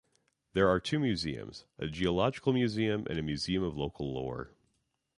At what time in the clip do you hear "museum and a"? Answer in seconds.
2.53-3.21